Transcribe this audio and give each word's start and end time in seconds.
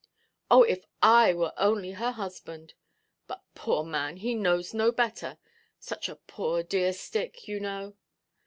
Oh, 0.49 0.63
if 0.63 0.83
I 1.03 1.31
were 1.35 1.53
only 1.57 1.91
her 1.91 2.09
husband! 2.13 2.73
But, 3.27 3.43
poor 3.53 3.83
man, 3.83 4.17
he 4.17 4.33
knows 4.33 4.73
no 4.73 4.91
better. 4.91 5.37
Such 5.77 6.09
a 6.09 6.15
poor 6.15 6.63
dear 6.63 6.91
stick, 6.91 7.47
you 7.47 7.59
know. 7.59 7.95